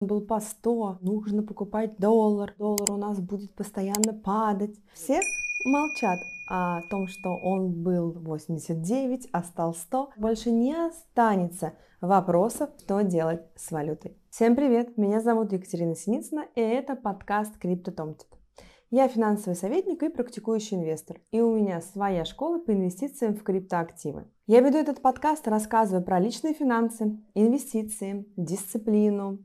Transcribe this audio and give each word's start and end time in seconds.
был 0.00 0.22
по 0.22 0.40
100, 0.40 0.98
нужно 1.02 1.42
покупать 1.42 1.98
доллар, 1.98 2.54
доллар 2.56 2.90
у 2.90 2.96
нас 2.96 3.20
будет 3.20 3.54
постоянно 3.54 4.14
падать. 4.14 4.74
Все 4.94 5.20
молчат 5.66 6.18
о 6.48 6.80
том, 6.88 7.06
что 7.06 7.36
он 7.36 7.82
был 7.82 8.12
89, 8.12 9.28
а 9.30 9.42
стал 9.42 9.74
100. 9.74 10.10
Больше 10.16 10.50
не 10.50 10.72
останется 10.72 11.74
вопросов, 12.00 12.70
что 12.82 13.02
делать 13.02 13.42
с 13.56 13.70
валютой. 13.70 14.16
Всем 14.30 14.56
привет, 14.56 14.96
меня 14.96 15.20
зовут 15.20 15.52
Екатерина 15.52 15.94
Синицына, 15.94 16.46
и 16.54 16.60
это 16.62 16.96
подкаст 16.96 17.62
CryptoTomtit. 17.62 18.24
Я 18.90 19.06
финансовый 19.06 19.54
советник 19.54 20.02
и 20.02 20.08
практикующий 20.08 20.78
инвестор, 20.78 21.20
и 21.30 21.40
у 21.42 21.54
меня 21.54 21.80
своя 21.82 22.24
школа 22.24 22.58
по 22.58 22.72
инвестициям 22.72 23.36
в 23.36 23.42
криптоактивы. 23.42 24.24
Я 24.46 24.60
веду 24.62 24.78
этот 24.78 25.02
подкаст, 25.02 25.46
рассказываю 25.46 26.02
про 26.02 26.18
личные 26.18 26.54
финансы, 26.54 27.20
инвестиции, 27.34 28.26
дисциплину, 28.36 29.38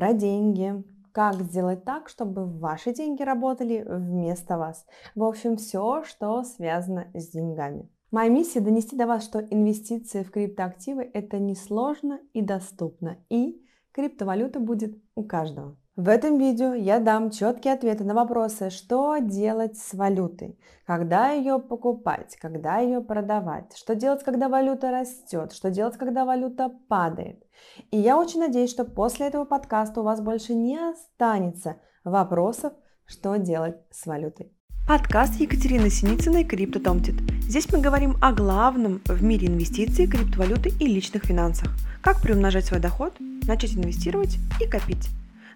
про 0.00 0.14
деньги, 0.14 0.82
как 1.12 1.34
сделать 1.42 1.84
так, 1.84 2.08
чтобы 2.08 2.46
ваши 2.46 2.94
деньги 2.94 3.22
работали 3.22 3.84
вместо 3.86 4.56
вас. 4.56 4.86
В 5.14 5.22
общем, 5.22 5.58
все, 5.58 6.04
что 6.04 6.42
связано 6.42 7.08
с 7.12 7.28
деньгами. 7.28 7.86
Моя 8.10 8.30
миссия 8.30 8.60
донести 8.60 8.96
до 8.96 9.06
вас, 9.06 9.22
что 9.22 9.40
инвестиции 9.40 10.22
в 10.22 10.30
криптоактивы 10.30 11.02
это 11.02 11.38
несложно 11.38 12.18
и 12.32 12.40
доступно, 12.40 13.18
и 13.28 13.62
криптовалюта 13.92 14.58
будет 14.58 14.98
у 15.14 15.22
каждого. 15.22 15.76
В 16.00 16.08
этом 16.08 16.38
видео 16.38 16.72
я 16.72 16.98
дам 16.98 17.30
четкие 17.30 17.74
ответы 17.74 18.04
на 18.04 18.14
вопросы, 18.14 18.70
что 18.70 19.18
делать 19.18 19.76
с 19.76 19.92
валютой, 19.92 20.58
когда 20.86 21.32
ее 21.32 21.58
покупать, 21.58 22.38
когда 22.40 22.78
ее 22.78 23.02
продавать, 23.02 23.76
что 23.76 23.94
делать, 23.94 24.24
когда 24.24 24.48
валюта 24.48 24.90
растет, 24.90 25.52
что 25.52 25.68
делать, 25.68 25.98
когда 25.98 26.24
валюта 26.24 26.72
падает. 26.88 27.44
И 27.90 27.98
я 27.98 28.16
очень 28.16 28.40
надеюсь, 28.40 28.70
что 28.70 28.86
после 28.86 29.26
этого 29.26 29.44
подкаста 29.44 30.00
у 30.00 30.04
вас 30.04 30.22
больше 30.22 30.54
не 30.54 30.78
останется 30.78 31.76
вопросов, 32.02 32.72
что 33.04 33.36
делать 33.36 33.76
с 33.90 34.06
валютой. 34.06 34.50
Подкаст 34.88 35.38
Екатерины 35.38 35.90
Синицыной 35.90 36.44
«Криптотомтит». 36.44 37.16
Здесь 37.42 37.70
мы 37.70 37.78
говорим 37.78 38.16
о 38.22 38.32
главном 38.32 39.02
в 39.04 39.22
мире 39.22 39.48
инвестиций, 39.48 40.06
криптовалюты 40.06 40.70
и 40.70 40.86
личных 40.86 41.24
финансах. 41.24 41.68
Как 42.00 42.22
приумножать 42.22 42.64
свой 42.64 42.80
доход, 42.80 43.12
начать 43.46 43.74
инвестировать 43.74 44.38
и 44.62 44.66
копить 44.66 45.10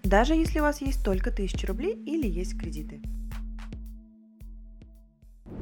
даже 0.05 0.35
если 0.35 0.61
у 0.61 0.63
вас 0.63 0.81
есть 0.81 1.03
только 1.03 1.31
1000 1.31 1.67
рублей 1.67 1.95
или 1.95 2.29
есть 2.29 2.59
кредиты. 2.59 3.01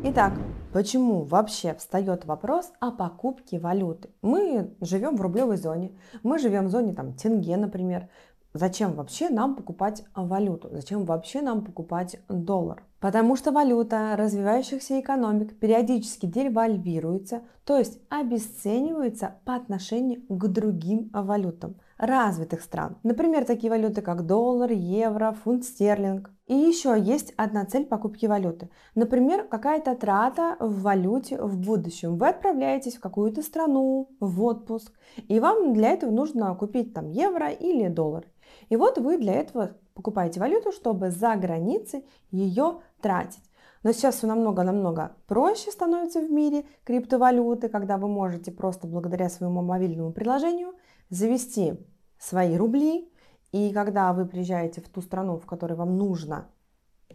Итак, 0.05 0.33
почему 0.73 1.23
вообще 1.23 1.75
встает 1.75 2.25
вопрос 2.25 2.73
о 2.81 2.91
покупке 2.91 3.61
валюты? 3.61 4.11
Мы 4.21 4.75
живем 4.81 5.17
в 5.17 5.21
рублевой 5.21 5.57
зоне, 5.57 5.93
мы 6.25 6.41
живем 6.41 6.67
в 6.67 6.71
зоне 6.71 6.93
там 6.93 7.15
тенге, 7.15 7.57
например. 7.57 8.09
Зачем 8.53 8.95
вообще 8.95 9.31
нам 9.31 9.55
покупать 9.55 10.05
валюту? 10.15 10.69
Зачем 10.73 11.05
вообще 11.05 11.41
нам 11.41 11.65
покупать 11.65 12.19
доллар? 12.29 12.85
Потому 13.01 13.37
что 13.37 13.53
валюта 13.53 14.15
развивающихся 14.17 15.01
экономик 15.01 15.59
периодически 15.59 16.27
девальвируется, 16.27 17.43
то 17.65 17.79
есть 17.79 18.01
обесценивается 18.11 19.37
по 19.45 19.55
отношению 19.55 20.23
к 20.29 20.49
другим 20.49 21.11
валютам 21.13 21.77
развитых 22.03 22.63
стран. 22.63 22.97
Например, 23.05 23.45
такие 23.45 23.71
валюты, 23.71 24.03
как 24.03 24.27
доллар, 24.27 24.73
евро, 24.73 25.37
фунт 25.45 25.65
стерлинг. 25.65 26.33
И 26.49 26.55
еще 26.55 27.01
есть 27.01 27.33
одна 27.37 27.65
цель 27.65 27.87
покупки 27.87 28.27
валюты. 28.27 28.71
Например, 28.97 29.47
какая-то 29.47 29.95
трата 29.95 30.57
в 30.59 30.83
валюте 30.83 31.41
в 31.41 31.57
будущем. 31.57 32.19
Вы 32.19 32.29
отправляетесь 32.29 32.97
в 32.97 33.01
какую-то 33.01 33.43
страну, 33.43 34.11
в 34.19 34.43
отпуск, 34.43 34.93
и 35.29 35.39
вам 35.39 35.75
для 35.75 35.91
этого 35.91 36.11
нужно 36.11 36.53
купить 36.57 36.93
там 36.93 37.09
евро 37.09 37.51
или 37.51 37.87
доллар. 37.87 38.27
И 38.69 38.75
вот 38.75 38.99
вы 38.99 39.17
для 39.17 39.35
этого 39.35 39.77
покупаете 39.95 40.41
валюту, 40.41 40.73
чтобы 40.73 41.11
за 41.11 41.37
границей 41.37 42.05
ее 42.33 42.81
тратить. 43.01 43.45
Но 43.85 43.93
сейчас 43.93 44.17
все 44.17 44.27
намного-намного 44.27 45.15
проще 45.29 45.71
становится 45.71 46.21
в 46.21 46.31
мире 46.33 46.65
криптовалюты, 46.83 47.69
когда 47.69 47.97
вы 47.97 48.09
можете 48.09 48.51
просто 48.51 48.89
благодаря 48.89 49.29
своему 49.29 49.63
мобильному 49.63 50.13
приложению 50.13 50.75
завести 51.11 51.75
свои 52.23 52.57
рубли, 52.57 53.11
и 53.51 53.73
когда 53.73 54.13
вы 54.13 54.27
приезжаете 54.27 54.81
в 54.81 54.89
ту 54.89 55.03
страну, 55.03 55.39
в 55.39 55.47
которой 55.47 55.75
вам 55.75 55.97
нужно 55.97 56.49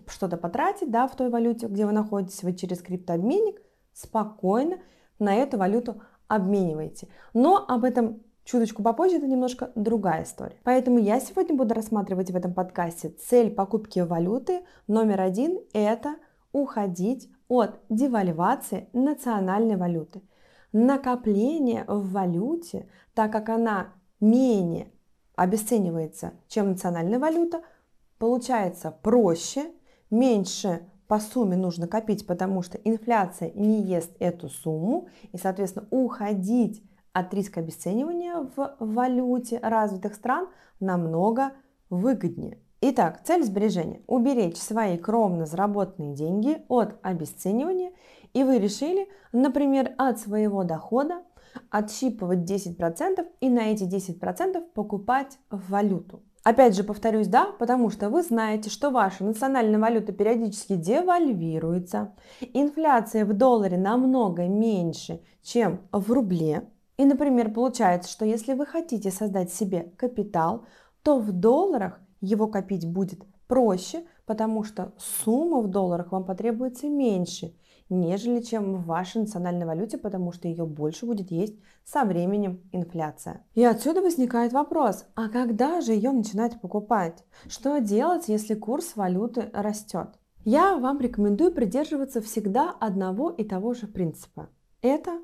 что-то 0.06 0.38
потратить, 0.38 0.92
да, 0.92 1.08
в 1.08 1.16
той 1.16 1.30
валюте, 1.30 1.68
где 1.68 1.86
вы 1.86 1.94
находитесь, 1.94 2.44
вы 2.44 2.54
через 2.54 2.82
криптообменник 2.82 3.62
спокойно 3.94 4.80
на 5.18 5.34
эту 5.34 5.58
валюту 5.58 6.02
обмениваете. 6.28 7.08
Но 7.34 7.66
об 7.68 7.84
этом 7.84 8.22
чуточку 8.44 8.84
попозже, 8.84 9.18
это 9.18 9.28
немножко 9.28 9.72
другая 9.76 10.24
история. 10.24 10.58
Поэтому 10.64 11.00
я 11.00 11.20
сегодня 11.20 11.56
буду 11.56 11.74
рассматривать 11.74 12.30
в 12.30 12.36
этом 12.36 12.54
подкасте 12.54 13.10
цель 13.10 13.50
покупки 13.50 14.00
валюты. 14.00 14.62
Номер 14.88 15.22
один– 15.22 15.60
это 15.74 16.16
уходить 16.52 17.30
от 17.48 17.80
девальвации 17.90 18.90
национальной 18.94 19.78
валюты. 19.78 20.22
Накопление 20.74 21.86
в 21.88 22.12
валюте, 22.12 22.88
так 23.14 23.32
как 23.32 23.50
она 23.50 23.94
менее 24.20 24.92
обесценивается, 25.38 26.34
чем 26.50 26.72
национальная 26.72 27.20
валюта, 27.20 27.62
получается 28.18 28.92
проще, 29.02 29.72
меньше 30.10 30.82
по 31.08 31.20
сумме 31.20 31.56
нужно 31.56 31.88
копить, 31.88 32.28
потому 32.28 32.62
что 32.64 32.78
инфляция 32.80 33.52
не 33.54 33.82
ест 33.84 34.12
эту 34.20 34.50
сумму, 34.50 35.08
и, 35.32 35.38
соответственно, 35.38 35.88
уходить 35.92 36.84
от 37.14 37.34
риска 37.34 37.62
обесценивания 37.62 38.50
в 38.56 38.76
валюте 38.80 39.60
развитых 39.60 40.16
стран 40.16 40.50
намного 40.80 41.54
выгоднее. 41.90 42.60
Итак, 42.82 43.22
цель 43.24 43.44
сбережения– 43.44 44.02
уберечь 44.08 44.58
свои 44.58 44.98
кровно 44.98 45.46
заработанные 45.46 46.14
деньги 46.14 46.64
от 46.68 46.98
обесценивания, 47.04 47.92
и 48.34 48.44
вы 48.44 48.58
решили, 48.60 49.08
например, 49.32 49.94
от 49.98 50.20
своего 50.20 50.64
дохода 50.64 51.24
отщипывать 51.70 52.50
10% 52.50 53.26
и 53.42 53.50
на 53.50 53.72
эти 53.72 53.84
10% 53.84 54.62
покупать 54.74 55.38
валюту. 55.50 56.24
Опять 56.44 56.76
же 56.76 56.86
повторюсь, 56.86 57.28
да, 57.28 57.52
потому 57.60 57.90
что 57.90 58.10
вы 58.10 58.24
знаете, 58.24 58.70
что 58.70 58.90
ваша 58.90 59.26
национальная 59.26 59.80
валюта 59.80 60.14
периодически 60.14 60.76
девальвируется, 60.76 62.16
инфляция 62.54 63.26
в 63.26 63.34
долларе 63.34 63.78
намного 63.78 64.48
меньше, 64.48 65.22
чем 65.44 65.82
в 65.92 66.10
рубле. 66.10 66.70
И, 66.96 67.04
например, 67.04 67.54
получается, 67.54 68.10
что 68.10 68.24
если 68.24 68.54
вы 68.54 68.66
хотите 68.66 69.12
создать 69.12 69.52
себе 69.52 69.92
капитал, 69.98 70.66
то 71.04 71.20
в 71.20 71.34
долларах 71.34 72.00
его 72.22 72.48
копить 72.48 72.88
будет 72.88 73.24
проще, 73.48 74.04
потому 74.26 74.64
что 74.64 74.94
сумма 74.98 75.62
в 75.62 75.68
долларах 75.68 76.12
вам 76.12 76.26
потребуется 76.26 76.90
меньше– 76.90 77.54
нежели 77.90 78.42
чем 78.42 78.76
в 78.76 78.86
вашей 78.86 79.22
национальной 79.22 79.66
валюте, 79.66 79.98
потому 79.98 80.32
что 80.32 80.48
ее 80.48 80.66
больше 80.66 81.06
будет 81.06 81.32
есть 81.32 81.56
со 81.86 82.04
временем 82.04 82.62
инфляция. 82.72 83.46
И 83.54 83.64
отсюда 83.64 84.02
возникает 84.02 84.54
вопрос, 84.54 85.06
а 85.16 85.30
когда 85.30 85.82
же 85.82 85.94
ее 85.94 86.12
начинать 86.12 86.60
покупать? 86.60 87.24
Что 87.48 87.80
делать, 87.80 88.28
если 88.28 88.56
курс 88.56 88.96
валюты 88.96 89.50
растет? 89.54 90.10
Я 90.44 90.78
вам 90.78 91.00
рекомендую 91.00 91.54
придерживаться 91.54 92.22
всегда 92.22 92.72
одного 92.72 93.30
и 93.30 93.44
того 93.44 93.74
же 93.74 93.88
принципа. 93.88 94.50
Это 94.82 95.20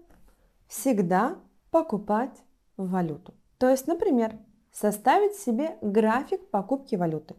всегда 0.67 1.37
покупать 1.71 2.43
валюту. 2.75 3.33
То 3.57 3.69
есть, 3.69 3.87
например, 3.87 4.37
составить 4.71 5.35
себе 5.35 5.77
график 5.81 6.49
покупки 6.49 6.95
валюты. 6.95 7.35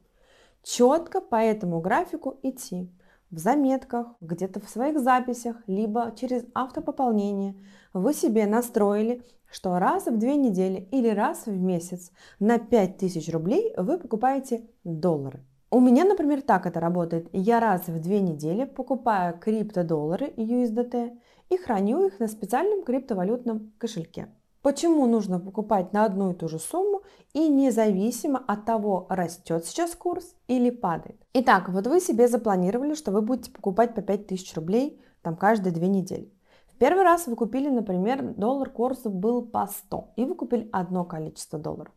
Четко 0.65 1.21
по 1.21 1.37
этому 1.37 1.81
графику 1.81 2.39
идти 2.43 2.91
в 3.31 3.39
заметках, 3.39 4.07
где-то 4.23 4.61
в 4.61 4.69
своих 4.69 4.99
записях, 4.99 5.57
либо 5.67 6.15
через 6.17 6.47
автопополнение 6.55 7.55
вы 7.93 8.15
себе 8.15 8.47
настроили, 8.47 9.23
что 9.51 9.79
раз 9.79 10.07
в 10.07 10.19
две 10.19 10.37
недели 10.37 10.89
или 10.91 11.09
раз 11.11 11.45
в 11.45 11.55
месяц 11.55 12.11
на 12.41 12.59
5000 12.59 13.29
рублей 13.31 13.75
вы 13.77 13.99
покупаете 13.99 14.67
доллары. 14.85 15.45
У 15.71 15.81
меня, 15.81 16.05
например, 16.05 16.41
так 16.41 16.67
это 16.67 16.81
работает. 16.81 17.29
Я 17.33 17.61
раз 17.61 17.89
в 17.89 18.01
две 18.01 18.21
недели 18.21 18.65
покупаю 18.65 19.39
криптодоллары 19.39 20.29
USDT 20.37 21.19
и 21.51 21.57
храню 21.59 22.07
их 22.07 22.21
на 22.21 22.27
специальном 22.29 22.85
криптовалютном 22.85 23.75
кошельке. 23.77 24.29
Почему 24.65 25.05
нужно 25.05 25.39
покупать 25.39 25.93
на 25.93 26.07
одну 26.07 26.31
и 26.31 26.35
ту 26.35 26.49
же 26.49 26.59
сумму 26.59 27.03
и 27.35 27.51
независимо 27.51 28.43
от 28.47 28.65
того, 28.65 29.05
растет 29.11 29.67
сейчас 29.67 29.95
курс 29.95 30.35
или 30.49 30.71
падает? 30.71 31.21
Итак, 31.35 31.69
вот 31.69 31.87
вы 31.87 32.01
себе 32.01 32.29
запланировали, 32.29 32.95
что 32.95 33.13
вы 33.13 33.21
будете 33.21 33.51
покупать 33.51 33.95
по 33.95 34.01
5000 34.01 34.55
рублей 34.55 34.99
там 35.21 35.37
каждые 35.37 35.75
две 35.75 35.89
недели. 35.89 36.33
В 36.69 36.79
первый 36.79 37.05
раз 37.05 37.27
вы 37.27 37.37
купили, 37.37 37.69
например, 37.69 38.23
доллар 38.39 38.71
курс 38.71 39.01
был 39.03 39.43
по 39.43 39.67
100, 39.67 40.15
и 40.17 40.25
вы 40.25 40.35
купили 40.35 40.71
одно 40.73 41.05
количество 41.05 41.59
долларов. 41.59 41.93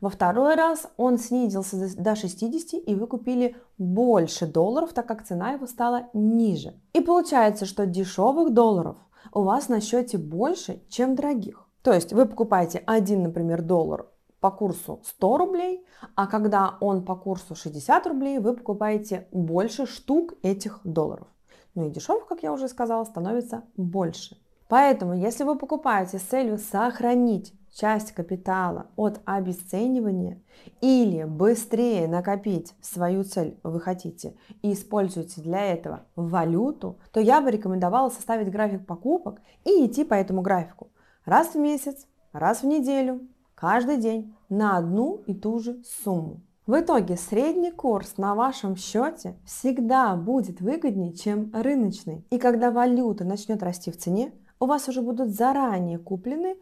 Во 0.00 0.08
второй 0.08 0.54
раз 0.54 0.86
он 0.96 1.18
снизился 1.18 1.92
до 2.00 2.14
60, 2.14 2.86
и 2.86 2.94
вы 2.94 3.08
купили 3.08 3.56
больше 3.78 4.46
долларов, 4.46 4.92
так 4.92 5.08
как 5.08 5.26
цена 5.26 5.54
его 5.54 5.66
стала 5.66 6.08
ниже. 6.14 6.80
И 6.92 7.00
получается, 7.00 7.66
что 7.66 7.84
дешевых 7.84 8.54
долларов 8.54 8.96
у 9.32 9.42
вас 9.42 9.68
на 9.68 9.80
счете 9.80 10.18
больше, 10.18 10.84
чем 10.88 11.16
дорогих. 11.16 11.61
То 11.82 11.92
есть 11.92 12.12
вы 12.12 12.26
покупаете 12.26 12.82
один, 12.86 13.24
например, 13.24 13.62
доллар 13.62 14.06
по 14.40 14.50
курсу 14.50 15.00
100 15.04 15.38
рублей, 15.38 15.86
а 16.14 16.26
когда 16.26 16.76
он 16.80 17.04
по 17.04 17.14
курсу 17.16 17.54
60 17.54 18.06
рублей, 18.06 18.38
вы 18.38 18.54
покупаете 18.54 19.26
больше 19.32 19.86
штук 19.86 20.34
этих 20.42 20.80
долларов. 20.84 21.26
Ну 21.74 21.86
и 21.86 21.90
дешевых, 21.90 22.26
как 22.26 22.42
я 22.42 22.52
уже 22.52 22.68
сказала, 22.68 23.04
становится 23.04 23.64
больше. 23.76 24.36
Поэтому, 24.68 25.14
если 25.14 25.44
вы 25.44 25.56
покупаете 25.56 26.18
с 26.18 26.22
целью 26.22 26.58
сохранить 26.58 27.54
часть 27.72 28.12
капитала 28.12 28.86
от 28.96 29.20
обесценивания 29.24 30.42
или 30.80 31.24
быстрее 31.24 32.06
накопить 32.06 32.74
свою 32.80 33.24
цель 33.24 33.58
вы 33.62 33.80
хотите 33.80 34.36
и 34.60 34.72
используете 34.72 35.40
для 35.40 35.72
этого 35.72 36.02
валюту, 36.16 36.98
то 37.12 37.20
я 37.20 37.40
бы 37.40 37.50
рекомендовала 37.50 38.10
составить 38.10 38.50
график 38.50 38.86
покупок 38.86 39.40
и 39.64 39.86
идти 39.86 40.04
по 40.04 40.14
этому 40.14 40.42
графику 40.42 40.90
раз 41.24 41.54
в 41.54 41.58
месяц, 41.58 42.06
раз 42.32 42.62
в 42.62 42.66
неделю, 42.66 43.20
каждый 43.54 43.96
день 43.96 44.34
на 44.48 44.76
одну 44.76 45.22
и 45.26 45.34
ту 45.34 45.58
же 45.58 45.82
сумму. 45.84 46.40
В 46.66 46.80
итоге 46.80 47.16
средний 47.16 47.72
курс 47.72 48.18
на 48.18 48.34
вашем 48.34 48.76
счете 48.76 49.36
всегда 49.44 50.14
будет 50.14 50.60
выгоднее, 50.60 51.12
чем 51.12 51.50
рыночный. 51.52 52.24
И 52.30 52.38
когда 52.38 52.70
валюта 52.70 53.24
начнет 53.24 53.62
расти 53.62 53.90
в 53.90 53.98
цене, 53.98 54.32
у 54.60 54.66
вас 54.66 54.88
уже 54.88 55.02
будут 55.02 55.30
заранее 55.30 55.98
куплены 55.98 56.56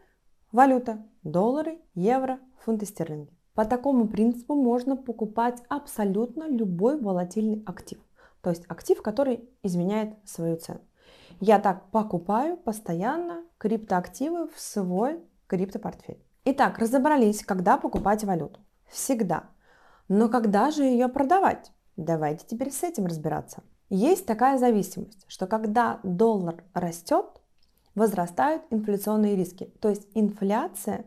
валюта, 0.51 1.05
доллары, 1.23 1.79
евро, 1.93 2.39
фунты 2.59 2.87
стерлинги. 2.87 3.31
По 3.53 3.63
такому 3.63 4.07
принципу 4.07 4.55
можно 4.55 4.95
покупать 4.95 5.61
абсолютно 5.69 6.49
любой 6.49 6.99
волатильный 6.99 7.63
актив. 7.65 7.99
То 8.41 8.49
есть 8.49 8.63
актив, 8.67 9.01
который 9.01 9.47
изменяет 9.61 10.15
свою 10.25 10.57
цену. 10.57 10.81
Я 11.39 11.59
так 11.59 11.89
покупаю 11.91 12.57
постоянно 12.57 13.43
криптоактивы 13.57 14.47
в 14.47 14.59
свой 14.59 15.19
криптопортфель. 15.47 16.23
Итак, 16.45 16.79
разобрались, 16.79 17.43
когда 17.45 17.77
покупать 17.77 18.23
валюту. 18.23 18.59
Всегда. 18.89 19.45
Но 20.07 20.27
когда 20.27 20.71
же 20.71 20.83
ее 20.83 21.07
продавать? 21.07 21.71
Давайте 21.97 22.45
теперь 22.47 22.71
с 22.71 22.83
этим 22.83 23.05
разбираться. 23.05 23.63
Есть 23.89 24.25
такая 24.25 24.57
зависимость, 24.57 25.25
что 25.27 25.47
когда 25.47 25.99
доллар 26.03 26.63
растет, 26.73 27.25
возрастают 27.95 28.63
инфляционные 28.69 29.35
риски. 29.35 29.65
То 29.81 29.89
есть 29.89 30.07
инфляция 30.13 31.05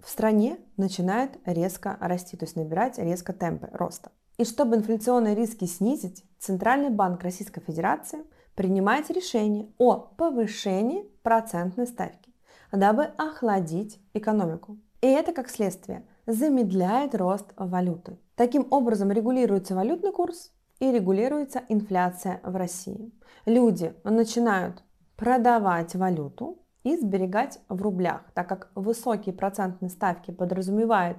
в 0.00 0.08
стране 0.08 0.58
начинает 0.76 1.38
резко 1.44 1.96
расти, 2.00 2.36
то 2.36 2.44
есть 2.44 2.56
набирать 2.56 2.98
резко 2.98 3.32
темпы 3.32 3.68
роста. 3.72 4.10
И 4.38 4.44
чтобы 4.44 4.76
инфляционные 4.76 5.34
риски 5.34 5.64
снизить, 5.64 6.24
Центральный 6.38 6.90
банк 6.90 7.22
Российской 7.22 7.60
Федерации 7.60 8.20
принимает 8.56 9.10
решение 9.10 9.68
о 9.78 9.94
повышении 9.94 11.04
процентной 11.22 11.86
ставки, 11.86 12.34
дабы 12.72 13.04
охладить 13.16 14.00
экономику. 14.14 14.78
И 15.02 15.06
это, 15.06 15.32
как 15.32 15.48
следствие, 15.48 16.04
замедляет 16.26 17.14
рост 17.14 17.52
валюты. 17.56 18.18
Таким 18.34 18.66
образом 18.70 19.12
регулируется 19.12 19.76
валютный 19.76 20.10
курс 20.10 20.52
и 20.80 20.90
регулируется 20.90 21.62
инфляция 21.68 22.40
в 22.42 22.56
России. 22.56 23.12
Люди 23.44 23.94
начинают 24.02 24.82
продавать 25.16 25.94
валюту 25.94 26.58
и 26.82 26.96
сберегать 26.96 27.60
в 27.68 27.80
рублях, 27.82 28.22
так 28.34 28.48
как 28.48 28.70
высокие 28.74 29.34
процентные 29.34 29.90
ставки 29.90 30.30
подразумевают 30.30 31.18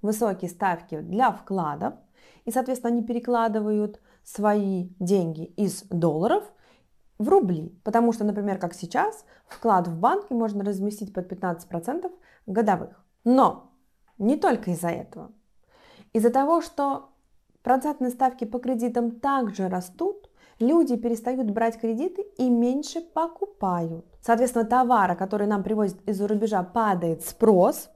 высокие 0.00 0.50
ставки 0.50 1.00
для 1.00 1.32
вкладов, 1.32 1.94
и, 2.44 2.50
соответственно, 2.50 2.94
они 2.94 3.04
перекладывают 3.04 4.00
свои 4.24 4.90
деньги 4.98 5.44
из 5.44 5.82
долларов 5.84 6.44
в 7.18 7.28
рубли. 7.28 7.68
Потому 7.84 8.12
что, 8.12 8.24
например, 8.24 8.58
как 8.58 8.74
сейчас, 8.74 9.24
вклад 9.46 9.88
в 9.88 9.98
банке 9.98 10.34
можно 10.34 10.64
разместить 10.64 11.12
под 11.12 11.30
15% 11.30 12.10
годовых. 12.46 13.04
Но 13.24 13.72
не 14.18 14.36
только 14.36 14.70
из-за 14.70 14.88
этого. 14.88 15.32
Из-за 16.12 16.30
того, 16.30 16.60
что 16.60 17.10
процентные 17.62 18.10
ставки 18.10 18.44
по 18.44 18.58
кредитам 18.58 19.10
также 19.10 19.68
растут, 19.68 20.30
люди 20.58 20.96
перестают 20.96 21.50
брать 21.50 21.78
кредиты 21.78 22.22
и 22.38 22.48
меньше 22.48 23.00
покупают. 23.00 24.06
Соответственно, 24.20 24.64
товара, 24.64 25.14
который 25.14 25.46
нам 25.46 25.62
привозят 25.62 26.00
из-за 26.08 26.26
рубежа, 26.26 26.62
падает 26.62 27.24
спрос, 27.24 27.90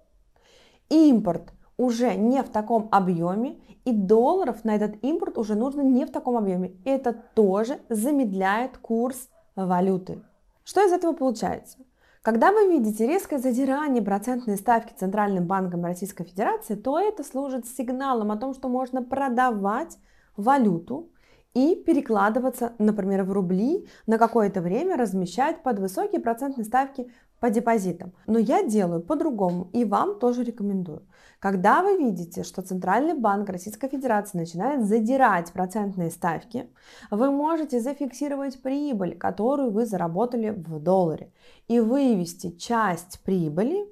импорт 0.88 1.52
уже 1.82 2.14
не 2.14 2.42
в 2.42 2.48
таком 2.48 2.88
объеме, 2.92 3.56
и 3.84 3.92
долларов 3.92 4.64
на 4.64 4.76
этот 4.76 5.02
импорт 5.02 5.36
уже 5.38 5.56
нужно 5.56 5.80
не 5.80 6.06
в 6.06 6.12
таком 6.12 6.36
объеме. 6.36 6.76
Это 6.84 7.12
тоже 7.12 7.80
замедляет 7.88 8.78
курс 8.78 9.28
валюты. 9.56 10.22
Что 10.64 10.86
из 10.86 10.92
этого 10.92 11.12
получается? 11.12 11.78
Когда 12.22 12.52
вы 12.52 12.68
видите 12.68 13.04
резкое 13.04 13.38
задирание 13.38 14.00
процентной 14.00 14.56
ставки 14.56 14.94
Центральным 14.96 15.48
банком 15.48 15.84
Российской 15.84 16.22
Федерации, 16.22 16.76
то 16.76 17.00
это 17.00 17.24
служит 17.24 17.66
сигналом 17.66 18.30
о 18.30 18.36
том, 18.36 18.54
что 18.54 18.68
можно 18.68 19.02
продавать 19.02 19.98
валюту 20.36 21.10
и 21.52 21.74
перекладываться, 21.74 22.74
например, 22.78 23.24
в 23.24 23.32
рубли 23.32 23.88
на 24.06 24.18
какое-то 24.18 24.60
время, 24.60 24.96
размещать 24.96 25.64
под 25.64 25.80
высокие 25.80 26.20
процентные 26.20 26.64
ставки 26.64 27.10
по 27.42 27.50
депозитам. 27.50 28.12
Но 28.28 28.38
я 28.38 28.62
делаю 28.62 29.00
по-другому 29.00 29.68
и 29.72 29.84
вам 29.84 30.20
тоже 30.20 30.44
рекомендую. 30.44 31.02
Когда 31.40 31.82
вы 31.82 31.98
видите, 31.98 32.44
что 32.44 32.62
Центральный 32.62 33.14
банк 33.14 33.48
Российской 33.50 33.88
Федерации 33.88 34.38
начинает 34.38 34.86
задирать 34.86 35.52
процентные 35.52 36.12
ставки, 36.12 36.70
вы 37.10 37.32
можете 37.32 37.80
зафиксировать 37.80 38.62
прибыль, 38.62 39.18
которую 39.18 39.72
вы 39.72 39.86
заработали 39.86 40.50
в 40.50 40.78
долларе, 40.78 41.32
и 41.66 41.80
вывести 41.80 42.52
часть 42.52 43.18
прибыли 43.24 43.88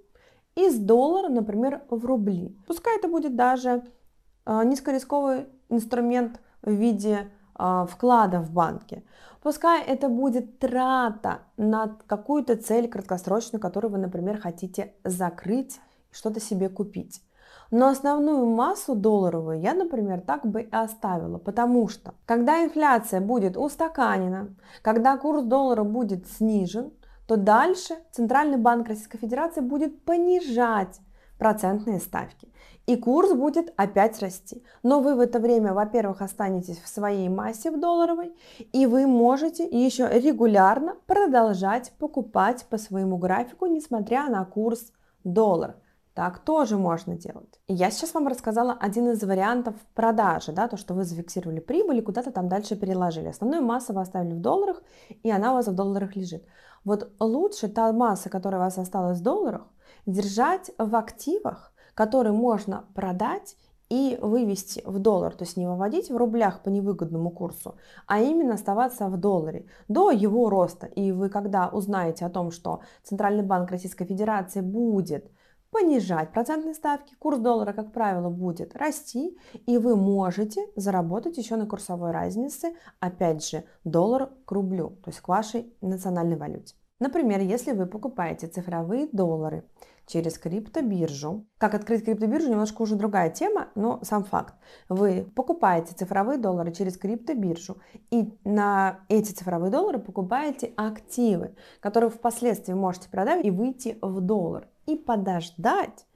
из 0.55 0.79
доллара, 0.79 1.29
например, 1.29 1.83
в 1.91 2.05
рубли. 2.05 2.57
Пускай 2.69 2.99
это 2.99 3.09
будет 3.09 3.35
даже 3.35 3.83
э, 4.47 4.63
низкорисковый 4.65 5.47
инструмент 5.69 6.41
в 6.63 6.71
виде 6.71 7.33
вклада 7.89 8.41
в 8.41 8.51
банке. 8.51 9.03
Пускай 9.43 9.83
это 9.83 10.09
будет 10.09 10.59
трата 10.59 11.39
на 11.57 11.97
какую-то 12.07 12.57
цель 12.57 12.89
краткосрочную, 12.89 13.61
которую 13.61 13.93
вы, 13.93 13.99
например, 13.99 14.39
хотите 14.39 14.95
закрыть, 15.05 15.81
что-то 16.11 16.41
себе 16.41 16.69
купить. 16.69 17.23
Но 17.71 17.89
основную 17.89 18.47
массу 18.47 18.97
долларовую 18.97 19.61
я, 19.61 19.75
например, 19.75 20.21
так 20.21 20.45
бы 20.45 20.63
и 20.63 20.71
оставила, 20.71 21.39
потому 21.39 21.89
что 21.89 22.15
когда 22.27 22.65
инфляция 22.65 23.21
будет 23.21 23.57
устаканена, 23.57 24.49
когда 24.83 25.17
курс 25.17 25.45
доллара 25.45 25.85
будет 25.85 26.27
снижен, 26.27 26.93
то 27.27 27.37
дальше 27.37 27.95
Центральный 28.11 28.57
банк 28.57 28.89
Российской 28.89 29.19
Федерации 29.19 29.61
будет 29.61 30.05
понижать 30.05 31.01
процентные 31.41 31.99
ставки. 31.99 32.49
И 32.87 32.97
курс 32.97 33.33
будет 33.33 33.73
опять 33.77 34.21
расти. 34.21 34.63
Но 34.83 35.01
вы 35.01 35.15
в 35.15 35.21
это 35.21 35.39
время, 35.39 35.73
во-первых, 35.73 36.23
останетесь 36.23 36.79
в 36.79 36.89
своей 36.89 37.29
массе 37.29 37.71
в 37.71 37.81
долларовой, 37.81 38.33
и 38.73 38.87
вы 38.87 39.07
можете 39.07 39.65
еще 39.65 40.09
регулярно 40.09 40.97
продолжать 41.07 41.93
покупать 41.99 42.67
по 42.69 42.79
своему 42.79 43.17
графику, 43.17 43.67
несмотря 43.67 44.29
на 44.29 44.45
курс 44.45 44.93
доллара. 45.25 45.77
Так 46.15 46.41
тоже 46.41 46.77
можно 46.77 47.17
делать. 47.17 47.61
Я 47.69 47.91
сейчас 47.91 48.13
вам 48.13 48.27
рассказала 48.27 48.77
один 48.79 49.09
из 49.09 49.23
вариантов 49.23 49.75
продажи, 49.95 50.53
да, 50.53 50.69
то, 50.69 50.77
что 50.77 50.93
вы 50.93 51.05
зафиксировали 51.05 51.61
прибыль 51.61 51.99
и 51.99 52.03
куда-то 52.03 52.33
там 52.33 52.49
дальше 52.49 52.77
переложили. 52.77 53.29
Основную 53.29 53.63
массу 53.63 53.95
вы 53.95 54.03
оставили 54.03 54.35
в 54.35 54.41
долларах, 54.41 54.83
и 55.23 55.31
она 55.31 55.53
у 55.53 55.55
вас 55.55 55.69
в 55.69 55.75
долларах 55.75 56.17
лежит. 56.17 56.45
Вот 56.85 57.11
лучше 57.21 57.69
та 57.69 57.93
масса, 57.93 58.29
которая 58.29 58.61
у 58.61 58.65
вас 58.65 58.77
осталась 58.77 59.21
в 59.21 59.23
долларах, 59.23 59.63
держать 60.07 60.71
в 60.79 60.95
активах, 60.97 61.73
которые 61.95 62.33
можно 62.33 62.85
продать 62.95 63.57
и 63.91 64.17
вывести 64.23 64.83
в 64.87 65.01
доллар, 65.01 65.35
то 65.35 65.45
есть 65.45 65.57
не 65.57 65.67
выводить 65.67 66.11
в 66.11 66.17
рублях 66.17 66.63
по 66.63 66.69
невыгодному 66.69 67.31
курсу, 67.31 67.75
а 68.07 68.21
именно 68.21 68.55
оставаться 68.55 69.09
в 69.09 69.17
долларе 69.17 69.67
до 69.89 70.11
его 70.11 70.49
роста. 70.49 70.87
И 70.87 71.11
вы 71.13 71.29
когда 71.29 71.69
узнаете 71.69 72.25
о 72.25 72.31
том, 72.31 72.53
что 72.53 72.81
Центральный 73.03 73.43
банк 73.43 73.71
Российской 73.71 74.07
Федерации 74.07 74.61
будет 74.61 75.31
понижать 75.71 76.33
процентные 76.33 76.75
ставки, 76.75 77.15
курс 77.19 77.39
доллара, 77.39 77.73
как 77.73 77.93
правило, 77.93 78.29
будет 78.29 78.77
расти, 78.77 79.37
и 79.67 79.79
вы 79.79 79.97
можете 79.97 80.65
заработать 80.77 81.37
еще 81.39 81.57
на 81.57 81.67
курсовой 81.67 82.13
разнице, 82.13 82.75
опять 82.99 83.47
же, 83.47 83.65
доллар 83.85 84.31
к 84.45 84.53
рублю, 84.53 84.99
то 85.03 85.11
есть 85.11 85.21
к 85.21 85.29
вашей 85.29 85.73
национальной 85.81 86.37
валюте. 86.37 86.75
Например, 86.99 87.41
если 87.41 87.73
вы 87.73 87.87
покупаете 87.87 88.47
цифровые 88.47 89.09
доллары 89.11 89.65
через 90.07 90.39
криптобиржу. 90.39 91.47
Как 91.59 91.75
открыть 91.75 92.05
криптобиржу, 92.05 92.51
немножко 92.51 92.83
уже 92.83 92.97
другая 92.97 93.31
тема, 93.31 93.69
но 93.75 94.01
сам 94.03 94.25
факт. 94.25 94.55
Вы 94.89 95.31
покупаете 95.35 95.95
цифровые 95.95 96.39
доллары 96.39 96.73
через 96.73 96.97
криптобиржу 96.97 97.79
и 98.11 98.33
на 98.45 99.01
эти 99.09 99.33
цифровые 99.33 99.71
доллары 99.71 99.99
покупаете 99.99 100.73
активы, 100.77 101.55
которые 101.81 102.11
впоследствии 102.11 102.73
можете 102.73 103.09
продать 103.09 103.45
и 103.45 103.51
выйти 103.51 103.99
в 104.03 104.21
доллар 104.21 104.69
и 104.87 104.97
подождать, 104.97 106.07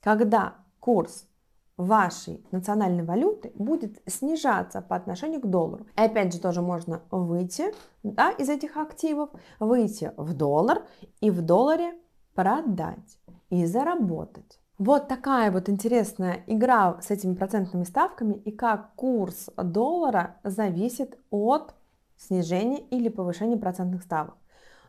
когда 0.00 0.54
курс 0.80 1.28
вашей 1.76 2.44
национальной 2.52 3.04
валюты 3.04 3.52
будет 3.54 4.00
снижаться 4.06 4.80
по 4.80 4.96
отношению 4.96 5.40
к 5.40 5.46
доллару. 5.46 5.86
И 5.96 6.00
опять 6.00 6.32
же 6.32 6.40
тоже 6.40 6.62
можно 6.62 7.02
выйти 7.10 7.74
да, 8.02 8.30
из 8.30 8.48
этих 8.48 8.76
активов, 8.76 9.30
выйти 9.60 10.12
в 10.16 10.34
доллар 10.34 10.86
и 11.20 11.30
в 11.30 11.42
долларе 11.42 11.94
продать 12.34 13.18
и 13.50 13.66
заработать. 13.66 14.60
Вот 14.78 15.08
такая 15.08 15.50
вот 15.50 15.68
интересная 15.70 16.44
игра 16.46 17.00
с 17.00 17.10
этими 17.10 17.34
процентными 17.34 17.84
ставками 17.84 18.34
и 18.34 18.50
как 18.50 18.94
курс 18.94 19.48
доллара 19.56 20.36
зависит 20.44 21.18
от 21.30 21.74
снижения 22.16 22.80
или 22.90 23.08
повышения 23.08 23.56
процентных 23.56 24.02
ставок. 24.02 24.36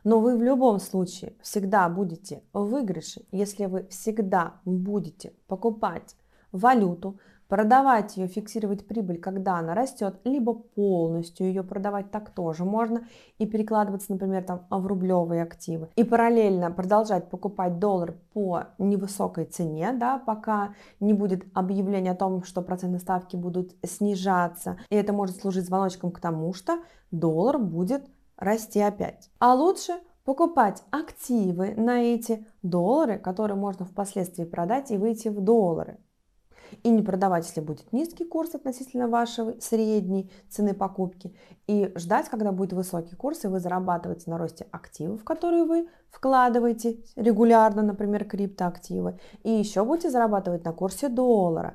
Но 0.04 0.20
вы 0.20 0.36
в 0.36 0.42
любом 0.42 0.78
случае 0.78 1.36
всегда 1.42 1.88
будете 1.88 2.42
в 2.52 2.64
выигрыше, 2.64 3.26
если 3.32 3.66
вы 3.66 3.86
всегда 3.88 4.60
будете 4.64 5.32
покупать 5.46 6.16
валюту, 6.52 7.18
продавать 7.48 8.16
ее, 8.16 8.28
фиксировать 8.28 8.86
прибыль, 8.86 9.18
когда 9.18 9.58
она 9.58 9.74
растет, 9.74 10.20
либо 10.24 10.54
полностью 10.54 11.46
ее 11.46 11.62
продавать, 11.62 12.10
так 12.10 12.30
тоже 12.30 12.64
можно, 12.64 13.06
и 13.38 13.46
перекладываться, 13.46 14.12
например, 14.12 14.44
там, 14.44 14.66
в 14.70 14.86
рублевые 14.86 15.42
активы, 15.42 15.88
и 15.96 16.04
параллельно 16.04 16.70
продолжать 16.70 17.30
покупать 17.30 17.78
доллар 17.78 18.14
по 18.32 18.64
невысокой 18.78 19.46
цене, 19.46 19.92
да, 19.92 20.18
пока 20.18 20.74
не 21.00 21.14
будет 21.14 21.44
объявления 21.54 22.12
о 22.12 22.16
том, 22.16 22.44
что 22.44 22.62
процентные 22.62 23.00
ставки 23.00 23.36
будут 23.36 23.74
снижаться, 23.84 24.78
и 24.90 24.96
это 24.96 25.12
может 25.12 25.40
служить 25.40 25.64
звоночком 25.64 26.12
к 26.12 26.20
тому, 26.20 26.52
что 26.52 26.78
доллар 27.10 27.58
будет 27.58 28.06
расти 28.36 28.80
опять. 28.80 29.30
А 29.38 29.54
лучше 29.54 29.94
покупать 30.24 30.82
активы 30.90 31.74
на 31.76 32.02
эти 32.02 32.46
доллары, 32.62 33.18
которые 33.18 33.56
можно 33.56 33.86
впоследствии 33.86 34.44
продать 34.44 34.90
и 34.90 34.98
выйти 34.98 35.28
в 35.28 35.40
доллары 35.40 35.98
и 36.82 36.90
не 36.90 37.02
продавать, 37.02 37.46
если 37.46 37.60
будет 37.60 37.92
низкий 37.92 38.24
курс 38.24 38.54
относительно 38.54 39.08
вашей 39.08 39.60
средней 39.60 40.30
цены 40.48 40.74
покупки, 40.74 41.34
и 41.66 41.92
ждать, 41.96 42.28
когда 42.28 42.52
будет 42.52 42.72
высокий 42.72 43.14
курс, 43.14 43.44
и 43.44 43.48
вы 43.48 43.60
зарабатываете 43.60 44.30
на 44.30 44.38
росте 44.38 44.66
активов, 44.70 45.24
которые 45.24 45.64
вы 45.64 45.88
вкладываете 46.10 46.98
регулярно, 47.16 47.82
например, 47.82 48.24
криптоактивы, 48.24 49.18
и 49.42 49.50
еще 49.50 49.84
будете 49.84 50.10
зарабатывать 50.10 50.64
на 50.64 50.72
курсе 50.72 51.08
доллара 51.08 51.74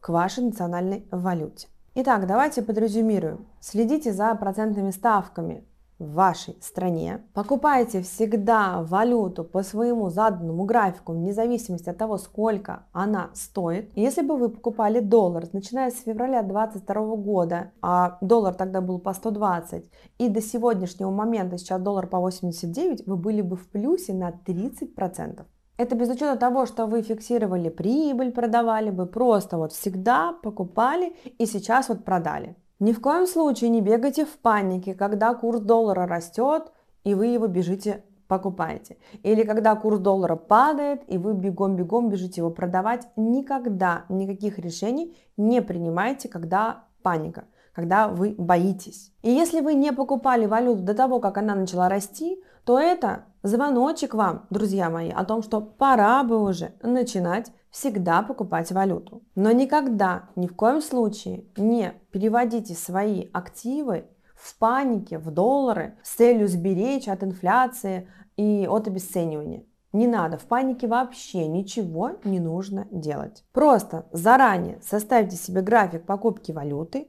к 0.00 0.08
вашей 0.08 0.44
национальной 0.44 1.06
валюте. 1.10 1.68
Итак, 1.94 2.26
давайте 2.26 2.62
подрезюмируем. 2.62 3.46
Следите 3.60 4.12
за 4.12 4.34
процентными 4.34 4.90
ставками 4.90 5.64
в 5.98 6.12
вашей 6.12 6.56
стране. 6.60 7.22
Покупайте 7.32 8.02
всегда 8.02 8.82
валюту 8.82 9.44
по 9.44 9.62
своему 9.62 10.10
заданному 10.10 10.64
графику, 10.64 11.12
вне 11.12 11.32
зависимости 11.32 11.88
от 11.88 11.96
того, 11.96 12.18
сколько 12.18 12.84
она 12.92 13.30
стоит. 13.34 13.90
Если 13.94 14.22
бы 14.22 14.36
вы 14.36 14.48
покупали 14.50 15.00
доллар, 15.00 15.46
начиная 15.52 15.90
с 15.90 16.02
февраля 16.02 16.42
2022 16.42 17.16
года, 17.16 17.72
а 17.80 18.18
доллар 18.20 18.54
тогда 18.54 18.80
был 18.80 18.98
по 18.98 19.14
120, 19.14 19.90
и 20.18 20.28
до 20.28 20.42
сегодняшнего 20.42 21.10
момента 21.10 21.56
сейчас 21.58 21.80
доллар 21.80 22.06
по 22.06 22.18
89, 22.18 23.06
вы 23.06 23.16
были 23.16 23.40
бы 23.40 23.56
в 23.56 23.68
плюсе 23.68 24.12
на 24.12 24.30
30%. 24.30 25.44
Это 25.78 25.94
без 25.94 26.08
учета 26.08 26.36
того, 26.36 26.64
что 26.64 26.86
вы 26.86 27.02
фиксировали 27.02 27.68
прибыль, 27.68 28.32
продавали 28.32 28.90
бы, 28.90 29.06
просто 29.06 29.58
вот 29.58 29.72
всегда 29.72 30.32
покупали 30.42 31.14
и 31.38 31.44
сейчас 31.44 31.88
вот 31.88 32.04
продали. 32.04 32.56
Ни 32.78 32.92
в 32.92 33.00
коем 33.00 33.26
случае 33.26 33.70
не 33.70 33.80
бегайте 33.80 34.26
в 34.26 34.36
панике, 34.38 34.94
когда 34.94 35.34
курс 35.34 35.60
доллара 35.60 36.06
растет, 36.06 36.72
и 37.04 37.14
вы 37.14 37.28
его 37.28 37.46
бежите 37.46 38.04
покупаете. 38.28 38.98
Или 39.22 39.44
когда 39.44 39.74
курс 39.76 39.98
доллара 39.98 40.36
падает, 40.36 41.02
и 41.06 41.16
вы 41.16 41.32
бегом-бегом 41.32 42.10
бежите 42.10 42.42
его 42.42 42.50
продавать. 42.50 43.08
Никогда 43.16 44.04
никаких 44.10 44.58
решений 44.58 45.16
не 45.38 45.62
принимайте, 45.62 46.28
когда 46.28 46.84
паника, 47.02 47.44
когда 47.72 48.08
вы 48.08 48.34
боитесь. 48.36 49.12
И 49.22 49.30
если 49.30 49.60
вы 49.60 49.72
не 49.72 49.92
покупали 49.92 50.44
валюту 50.44 50.82
до 50.82 50.92
того, 50.92 51.18
как 51.18 51.38
она 51.38 51.54
начала 51.54 51.88
расти, 51.88 52.42
то 52.64 52.78
это 52.78 53.24
звоночек 53.42 54.12
вам, 54.12 54.46
друзья 54.50 54.90
мои, 54.90 55.10
о 55.10 55.24
том, 55.24 55.42
что 55.42 55.60
пора 55.62 56.22
бы 56.24 56.42
уже 56.42 56.72
начинать 56.82 57.52
всегда 57.76 58.22
покупать 58.22 58.72
валюту. 58.72 59.22
Но 59.34 59.52
никогда, 59.52 60.30
ни 60.34 60.46
в 60.46 60.56
коем 60.56 60.80
случае 60.80 61.44
не 61.58 61.92
переводите 62.10 62.72
свои 62.72 63.28
активы 63.34 64.06
в 64.34 64.58
панике, 64.58 65.18
в 65.18 65.30
доллары 65.30 65.98
с 66.02 66.14
целью 66.14 66.48
сберечь 66.48 67.06
от 67.06 67.22
инфляции 67.22 68.08
и 68.38 68.66
от 68.66 68.88
обесценивания. 68.88 69.64
Не 69.92 70.06
надо, 70.06 70.38
в 70.38 70.46
панике 70.46 70.86
вообще 70.86 71.46
ничего 71.46 72.12
не 72.24 72.40
нужно 72.40 72.88
делать. 72.90 73.44
Просто 73.52 74.06
заранее 74.10 74.80
составьте 74.80 75.36
себе 75.36 75.60
график 75.60 76.06
покупки 76.06 76.52
валюты, 76.52 77.08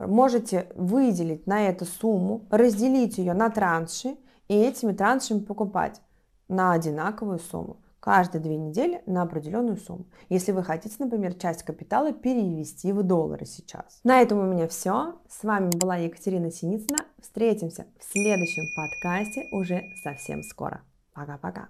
можете 0.00 0.72
выделить 0.74 1.46
на 1.46 1.68
эту 1.68 1.84
сумму, 1.84 2.46
разделить 2.50 3.18
ее 3.18 3.32
на 3.32 3.48
транши 3.48 4.16
и 4.48 4.56
этими 4.56 4.92
траншами 4.92 5.38
покупать 5.38 6.00
на 6.48 6.72
одинаковую 6.72 7.38
сумму 7.38 7.76
каждые 8.08 8.40
две 8.40 8.56
недели 8.56 9.02
на 9.04 9.20
определенную 9.20 9.76
сумму. 9.76 10.06
Если 10.30 10.52
вы 10.52 10.64
хотите, 10.64 10.96
например, 10.98 11.34
часть 11.34 11.62
капитала 11.62 12.10
перевести 12.10 12.90
в 12.90 13.02
доллары 13.02 13.44
сейчас. 13.44 14.00
На 14.02 14.22
этом 14.22 14.38
у 14.38 14.46
меня 14.50 14.66
все. 14.66 15.16
С 15.28 15.44
вами 15.44 15.68
была 15.76 15.96
Екатерина 15.96 16.50
Синицына. 16.50 17.04
Встретимся 17.20 17.84
в 18.00 18.04
следующем 18.10 18.64
подкасте 18.74 19.46
уже 19.52 19.82
совсем 20.02 20.42
скоро. 20.42 20.80
Пока-пока. 21.12 21.68